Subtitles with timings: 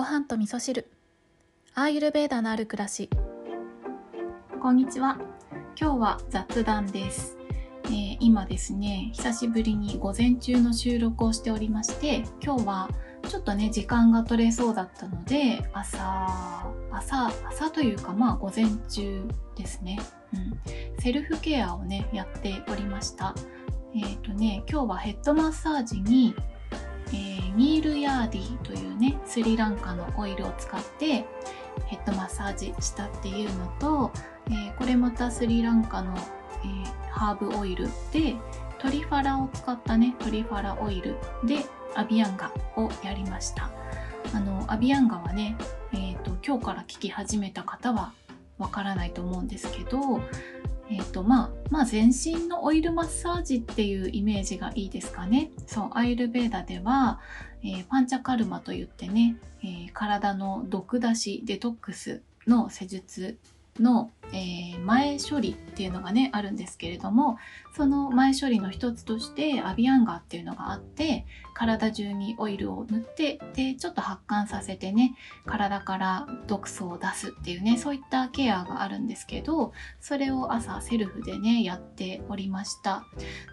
[0.00, 0.90] ご飯と味噌汁。
[1.74, 3.10] アーユルベーダのある暮らし。
[4.58, 5.18] こんにちは。
[5.78, 7.36] 今日は雑談です、
[7.84, 12.88] えー今ですね久しぶりに午前中の収録をしておりまして今日は
[13.28, 19.22] ちょっとね時間が取れそうだったので朝朝朝というかまあ午前中
[19.54, 19.98] ですね、
[20.32, 20.36] う
[20.96, 23.34] ん、セルフケアをねやっておりました。
[23.94, 26.34] えっ、とね今日はヘッドマッサージに
[27.12, 31.26] えーミールヤーディというねスリランカのオイルを使って
[31.86, 34.12] ヘッドマッサージしたっていうのと、
[34.48, 38.36] えーこれまたスリランカの、えーハーブオイルで
[38.78, 41.58] トリファラを使ったねトリファラオイルで
[41.94, 43.70] アビアンガをやりました。
[44.32, 45.56] あのアビアンガはね、
[45.92, 48.12] えー、と今日から聞き始めた方は
[48.58, 50.20] わからないと思うんですけど
[50.90, 55.52] えーとまあ、まあ全身のオイルマッサージっていうイメージがいいですかね。
[55.66, 57.20] そう、アイルベーダでは、
[57.62, 63.38] えーパンチャカルマといってね、えー体の毒出し、デトックスの施術
[63.80, 67.38] の、えー前処理っていうのがね、あるんですけれども、
[67.76, 75.14] その前処理の一つとしてアビアンガーっていうのがあって、体中にオイルを塗って、で、ちょっと発汗させてね、
[75.46, 83.04] 体から毒素を出すっていうね、そういったケアがあるんですけど、それを朝セルフでねやっておりました。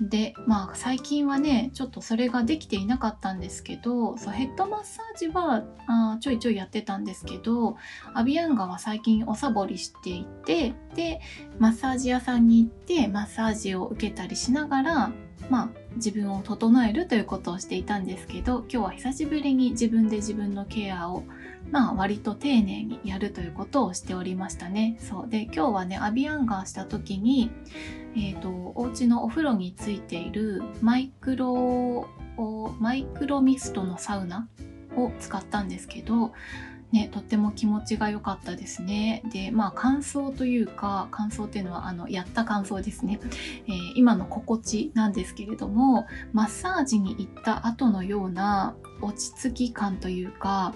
[0.00, 7.76] でまあ最近はねちょっとそれができていなかったんですけどそうヘッドマッサージはあちょいちょいやってたんですけど
[8.14, 11.20] アビアンガは最近おサボりしていてで
[11.58, 15.12] マッサージ屋さんに行ってマッサージを受けたりしながら
[15.48, 21.24] まあ自分を整えるということをしていたんですけど今日は久しぶりに自分で自分のケアを
[21.70, 24.96] まあ割と丁寧にやるということをしておりましたね。
[25.00, 27.50] そうで今日はねアビアンガーした時に、
[28.14, 32.08] えー、とお家のお風呂についているマイクロ
[32.78, 34.48] マイクロミストのサウナ
[34.96, 36.32] を使ったんですけど、
[36.92, 39.22] ね、とっても気持ちが良かったですね。
[39.32, 43.20] でまあ感想というか感想っていうのはあのやった感想ですね、
[43.66, 50.74] えー今の心地なんですけれどもマッサージに行った後のような落ち着き感というか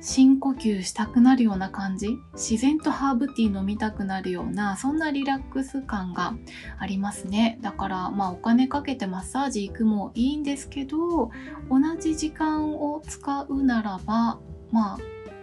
[0.00, 6.34] 深呼吸したくなるような感じ自然とハーブティー飲みたくなるようなそんなリラックス感が
[6.78, 11.30] ありますねだからまあお金かけてマッサージ行くもいいんですけど
[11.68, 14.38] 同じ時間を使うならば
[14.70, 14.98] まあ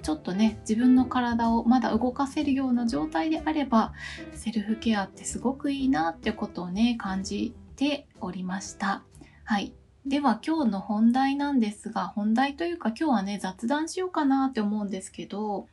[0.07, 3.91] ちょっとね自分の体をまだ動かせるような状態であれば
[4.31, 9.03] セルフケアってすごくいいなってことをね感じておりました
[9.43, 9.73] はい
[10.05, 15.67] では今日の本題なんですが本題というか今日はね雑談しようかなって思うんですけど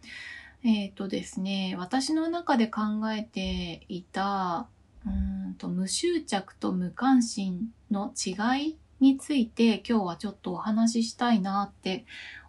[0.65, 2.81] えっ、とですね私の中で考
[3.17, 4.67] えていた
[5.07, 12.05] うんと無執着と無関心の違いについて今日はちょっとお話ししたいなって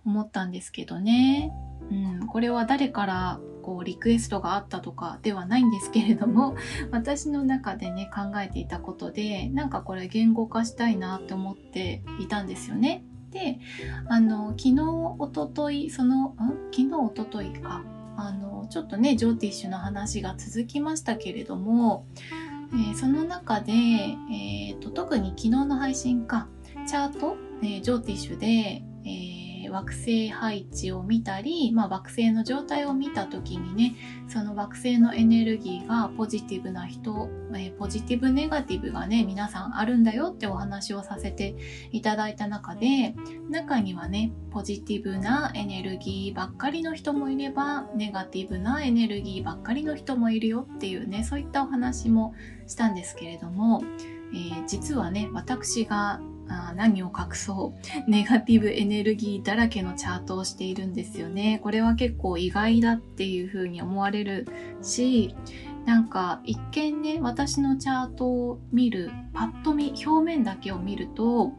[0.06, 1.52] 思ったんですけどね。
[1.91, 6.56] うん、これは誰からこうリクエストがあったとかではないんですけれども
[6.91, 13.03] 私の中でね考えていたことでなんかこれ言語化したいなって思っていたんですよね。
[13.31, 13.59] で
[14.07, 14.81] あの昨日
[15.19, 16.35] おとといそのん？
[16.72, 17.84] 昨日おとといか。
[18.17, 22.06] あのちょっとねジョーティッシュの話が続きましたけれども、
[22.72, 26.47] えーその中で、えーと特に昨日の配信か。
[26.88, 28.84] チャート、えージョーティッシュで、
[29.66, 33.96] え惑星配置を見たり、まあ、惑星の状態を見た時にね
[34.28, 41.56] その惑星のエネルギーがポジティブな人、えーポジティブネガティブがね皆さんあるんだよってお話をさせて
[41.92, 43.16] いただいた中で
[43.50, 52.34] 中にはねポジティブなエネルギーばっかりの人もいればネガティブなエネルギーばっかりの人もいるよっていうねそういったお話も
[52.68, 53.84] したんですけれども、
[54.34, 57.74] えー実はね私があ何を隠そ
[58.08, 61.60] うネガティブエネルギーだらけのチャートをしているんですよね。
[61.64, 64.48] これは結構意外だっていうふうに思われる
[64.82, 65.36] し
[65.86, 71.52] なんか一見ね私のチャートを見るパッと見表面だけを見ると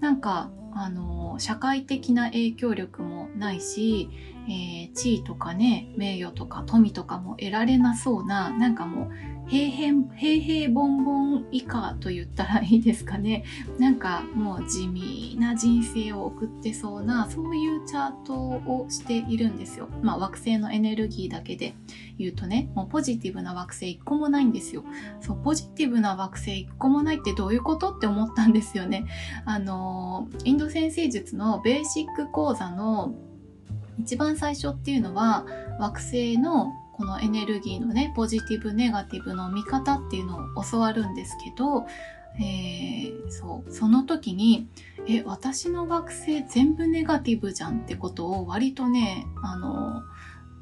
[0.00, 4.08] なんかあの社会的な影響力もないし、
[4.48, 9.10] えー地位とかね名誉とか富とかも得られなそうななんかもう
[9.50, 13.44] 平平平々凡々以下と言ったらいいですかね
[13.78, 19.88] なんかもう地味な人生を送ってそうなそういうチャートをしているんですよ。
[20.02, 21.74] まあ惑星のエネルギーだけで
[22.16, 24.84] 言うとねもうポジティブな惑星一個もないんですよ。
[25.20, 29.06] そうポジティブな惑星一個もないってどういうことって思ったんですよね。
[29.46, 33.14] あのインド先生術のベーシック講座の
[33.98, 35.46] 一番最初っていうのは
[35.78, 41.86] 惑星のこのエネルギーのねポジティブネガティブの見方っていうのを教わるんですけど
[42.38, 44.68] えー、そうその時に
[45.08, 50.02] え私の惑星全部ネガティブじゃんってことを割とねあの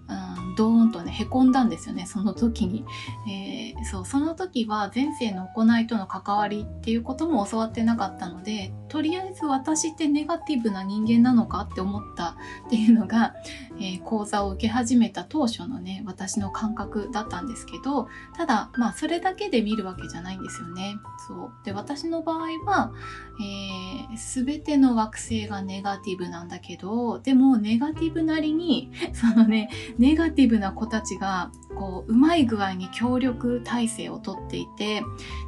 [0.08, 2.84] うん、ドーンとね、へこんだんですよね、その時に。
[3.28, 13.34] えー、そう、その時は前世の行いとの関わりっていうことも教わってなかったので、とりあえず私ってネガティブな人間なのかって思ったっていうのが、
[13.78, 20.96] えー、講座を受け始めた当初のね、私の感覚だったんですけど、ただ、まあ、それだけで見るわけじゃないんですよね。
[21.26, 21.52] そう。
[21.64, 22.92] で、私の場合は、
[23.40, 35.02] えー、全ての惑星がネガティブなんだけど、でもネガティブなりに、そのね、ネガティブな子たちが、こう、うまい具合に協力体制をとっていて、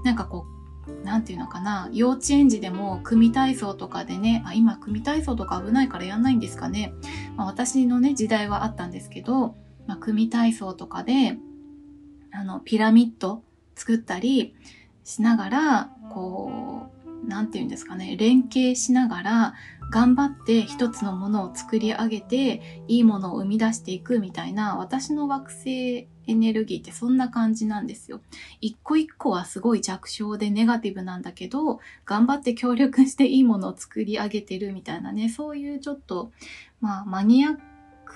[0.04, 6.92] なんかこう、なんていうのかな、幼稚園児でも組体操とかでね、あ、今組体操とか危ないからやんないんですかね。
[7.36, 9.54] まあ、私のね、時代はあったんですけど、
[9.86, 11.38] まあ、組体操とかで、
[12.32, 13.42] あの、ピラミッド
[13.74, 14.54] 作ったり
[15.04, 16.49] しながら、こう、
[17.50, 19.54] ていうんですかね、連携しながら、
[19.90, 28.20] 頑張って一つのものを作り上げていいものを生み出していくみたいな私の惑星エネルギーってそんな感じなんですよ。
[28.60, 36.30] 一個一個はすごい弱小でネガティブなんだけど頑張って協力していいものを作り上げてるみたいなねそういうちょっと
[36.80, 37.56] まあマニアッ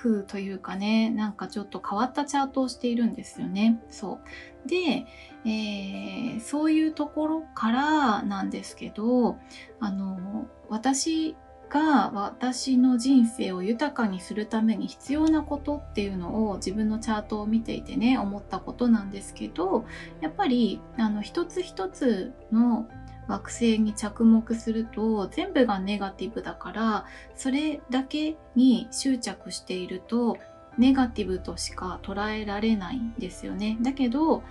[0.05, 3.81] クというかねなんかちょっと変わったチャートをしているんですよね。
[3.89, 4.19] そ
[4.65, 5.07] うで、
[5.45, 9.37] えー、そういうところからなんですけど
[9.79, 11.35] あの私
[11.69, 19.85] が私の人生を豊かにするために必要なことっていうのを自分のチャートを見ていてね思ったことなんですけど
[20.21, 22.87] やっぱりあの一つ一つの
[23.27, 27.05] 惑星に着目すると全部がネガティブだから
[27.35, 30.37] それだけに執着していると
[30.77, 33.77] ネガティブとしか捉えられないんですよね。
[33.81, 34.43] だけど、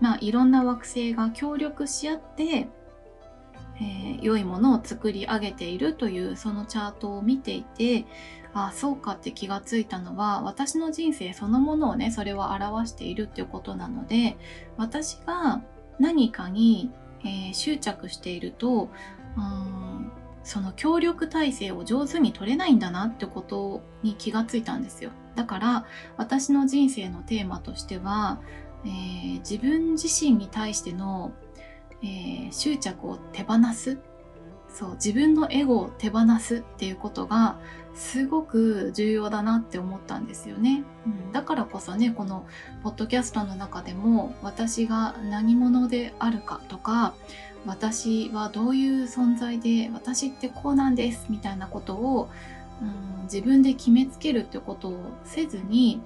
[0.00, 2.68] まあ、いろんな惑星が協力し合って
[3.80, 8.06] えー、良いものを作り上げているというそのチャートを見ていて
[8.52, 14.36] ああそうかって気がついたのは私の人生そのものをねそれは表しているっていうことなので
[14.76, 15.62] 私が
[15.98, 16.90] 何かに、
[17.24, 18.90] えー、執着していると
[19.36, 20.12] うん
[20.42, 25.10] その協力体制を上手に取れないんだなってことに気がついたんですよ。
[25.36, 25.86] だから
[26.18, 28.40] 私の人生のテーマとしては、
[28.84, 31.32] えー、自分自身に対しての
[32.04, 33.98] えー、執着を手放す。
[34.74, 37.58] そう自分のエゴを手放すっていうことが
[37.94, 42.44] すごく重要だなって思ったんですよね、うん、だからこそねこの
[42.82, 47.14] ポッドキャストの中でも私が何者であるかとか
[47.66, 52.28] 私はどういう存在で私ってこうなんですみたいなことを、
[52.82, 56.00] うん、自分で決めつけるってことをせずに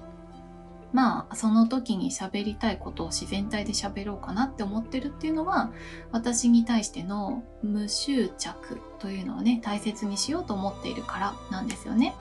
[0.91, 5.71] まあその時に喋りたいことを自然体で喋ろうかなって思ってるっていうのは
[6.11, 12.15] 私に対しての無執着というのをね大切にしようと思っているからなんですよね。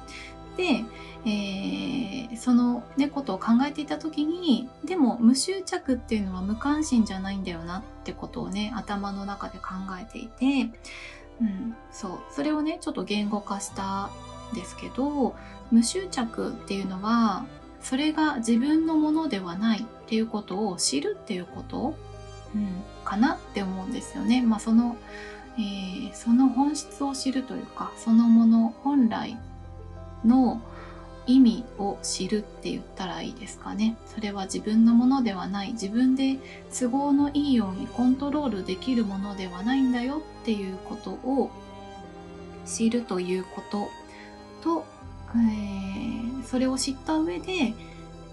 [0.59, 0.85] で、
[1.25, 9.67] えー、その、ね、ことを考えていた時にでも無執着っていうのは無関心じゃないんだよなってことをね頭の中で考
[10.01, 10.71] えていて、
[11.41, 15.37] うん、そうそれをねちょっと言語化したんですけど
[15.71, 17.47] 無執着っていうのは
[17.89, 21.95] それが自分のものではないっていうことを知るっていうこと、
[22.55, 22.69] うん、
[23.03, 24.43] かなって思うんですよね。
[24.43, 24.99] まあ、その、
[25.57, 29.39] えー、その本質を知るというかそのもの本来
[30.23, 30.61] の
[31.27, 33.97] 意味を知るって言ったらいいですかね。
[34.05, 36.37] それは自分のものではない自分で
[36.79, 41.51] 都合のいいようにコントロールできるものではないんだよっていうことを
[42.67, 43.89] 知るということ
[44.63, 44.85] と
[45.37, 46.18] えー、
[46.49, 47.75] それを知った上で、え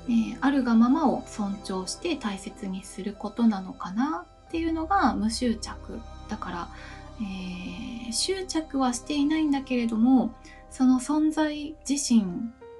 [0.07, 6.67] ー、あるがままを尊重して大切にすることなのかなっていうのが無執着だから、
[7.19, 10.34] えー、執着はしていないんだけれども
[10.69, 12.25] その存在自身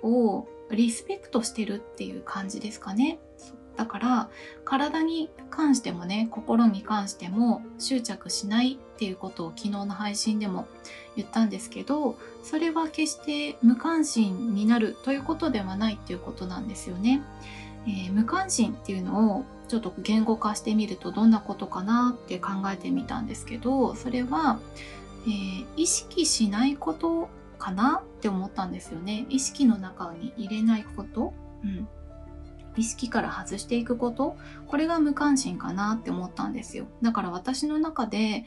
[0.04, 3.20] をリスペクトしてるっていう感じですかね。
[3.78, 4.30] だから
[4.64, 10.68] 体に関してもね心に関しても執着しないっていうことを昨日の配信でも
[11.16, 17.22] 言ったんですけどそれは決して無関心になるということではないっていうことなんですよね。
[17.88, 24.60] えー、無関心っていうのをちょっと言語化してみるとどんなことかなって考えてみたんですけどそれは、
[25.26, 29.26] えー、意識しないことかなって思ったんですよね。
[29.30, 31.88] 意識の中に入れないこと、うん、
[32.76, 38.46] 意識から外していくことこれが無関心かなって思ったんですよだから私の中で、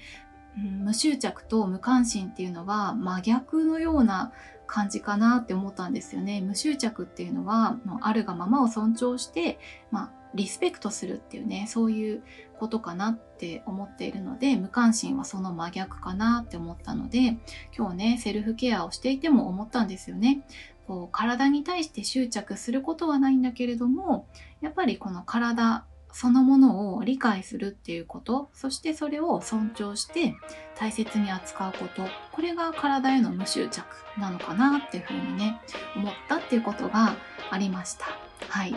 [0.56, 4.32] うん、無執着と無関心っていうのは真逆のような
[4.66, 9.58] 感じかなって思ったんですよね無執着っていうのはもうあるがままを尊重して、
[9.90, 12.23] まあ、リスペクトするっていうねそういう
[12.58, 17.38] ことかなって思っているので無関心はその真逆かなって思ったので
[17.76, 20.42] 今日ねセルフケアをしていても思ったんですよね。
[20.88, 24.26] こう体に対して執着することはないんだけれども
[24.62, 30.35] やっぱりこの体そのものを理解するっていうことそしてそれを尊重して
[30.78, 33.85] 大切に扱うことこれが体への無執着
[34.18, 35.61] なのかなっていうふうにね
[35.95, 37.14] 思ったっていうことが
[37.50, 38.07] ありました。
[38.49, 38.75] はい。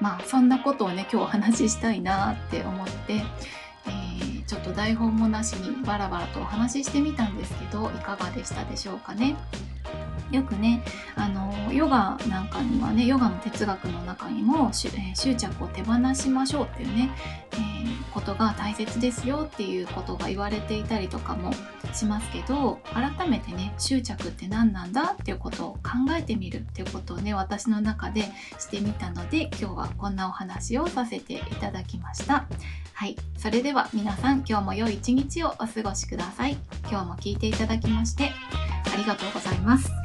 [0.00, 9.36] まあそんなことをね今日お話ししたいなって思って、えー、ちょっと台本もなしにバラバラとお話ししてみたんですけどいかがでしたでしょうかね？
[10.30, 10.82] よくね
[11.14, 17.10] あのヨガなんかにはねヨガの哲学の中にも、えー、執着を手放しましょうっていうね、
[17.52, 21.52] えー、ことが大切ですよっていうことが言われていたりとかも
[21.92, 25.80] しますけど改めてね執着って何なんだっていうことを考
[26.18, 28.22] えてみるっていうことをね私の中で
[28.58, 32.46] してみたので今日はこんなお話をさせていただきました。
[32.96, 33.16] はい。
[33.36, 36.56] それでは皆さん今日も良い一日をお過ごしください。
[36.90, 38.30] 今日も聞いていただきまして
[38.92, 40.03] ありがとうございます。